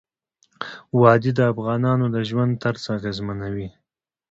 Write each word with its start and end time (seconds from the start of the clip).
وادي 1.01 1.31
د 1.35 1.39
افغانانو 1.53 2.05
د 2.15 2.17
ژوند 2.29 2.51
طرز 2.63 2.83
اغېزمنوي. 2.97 3.69